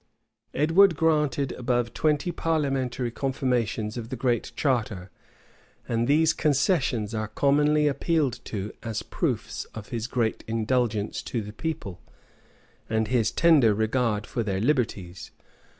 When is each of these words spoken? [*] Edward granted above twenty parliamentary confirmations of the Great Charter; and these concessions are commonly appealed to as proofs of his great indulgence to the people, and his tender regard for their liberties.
[*] 0.31 0.53
Edward 0.55 0.95
granted 0.97 1.51
above 1.51 1.93
twenty 1.93 2.31
parliamentary 2.31 3.11
confirmations 3.11 3.97
of 3.97 4.09
the 4.09 4.15
Great 4.15 4.51
Charter; 4.55 5.11
and 5.87 6.07
these 6.07 6.33
concessions 6.33 7.13
are 7.13 7.27
commonly 7.27 7.85
appealed 7.87 8.39
to 8.45 8.71
as 8.81 9.03
proofs 9.03 9.65
of 9.75 9.89
his 9.89 10.07
great 10.07 10.43
indulgence 10.47 11.21
to 11.21 11.43
the 11.43 11.53
people, 11.53 12.01
and 12.89 13.09
his 13.09 13.29
tender 13.29 13.75
regard 13.75 14.25
for 14.25 14.41
their 14.41 14.59
liberties. 14.59 15.29